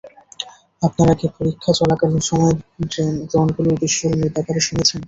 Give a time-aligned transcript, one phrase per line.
[0.81, 2.53] আপনারা কি পরীক্ষাচলাকালীন সময়ে
[3.29, 4.99] ড্রোনগুলোর বিস্ফোরণের ব্যাপারে শুনেছেন?